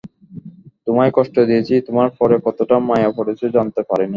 তোমায় 0.87 1.11
কষ্ট 1.17 1.35
দিয়েছি, 1.49 1.73
তোমার 1.87 2.09
পরে 2.19 2.35
কতটা 2.45 2.75
মায়া 2.89 3.09
পড়েছে 3.17 3.45
জানতে 3.55 3.81
পারিনি? 3.89 4.09